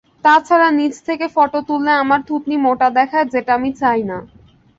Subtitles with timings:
[0.23, 4.17] তাছাড়া নিচ থেকে ফটো তুললে আমার থুতনি মোটা দেখায়, যেটা আমি চাই না।